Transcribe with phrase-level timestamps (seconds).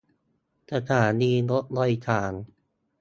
[0.71, 2.33] สถานีรถโดยสาร